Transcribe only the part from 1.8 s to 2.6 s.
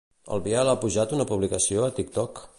a TikTok?